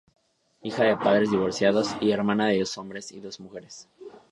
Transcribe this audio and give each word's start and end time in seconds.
Hija 0.63 0.83
de 0.83 0.97
padres 0.97 1.29
divorciados 1.29 1.95
y 2.01 2.09
hermana 2.09 2.47
de 2.47 2.57
dos 2.57 2.75
hombres 2.75 3.11
y 3.11 3.19
dos 3.19 3.39
mujeres. 3.39 3.87